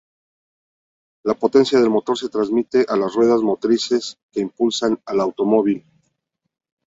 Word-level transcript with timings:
La 1.23 1.35
potencia 1.35 1.79
del 1.79 1.91
motor 1.91 2.17
se 2.17 2.27
transmite 2.29 2.87
a 2.89 2.95
las 2.97 3.13
ruedas 3.13 3.41
motrices, 3.41 4.17
que 4.31 4.39
impulsan 4.41 4.99
al 5.05 5.19
automóvil. 5.19 5.85